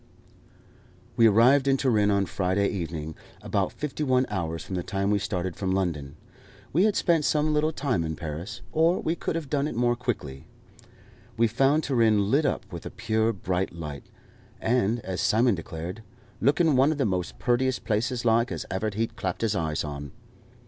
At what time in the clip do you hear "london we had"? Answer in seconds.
5.73-6.95